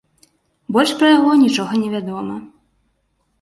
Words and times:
Больш 0.77 0.93
пра 1.01 1.07
яго 1.17 1.35
нічога 1.43 1.73
не 1.83 1.91
вядома. 1.95 2.35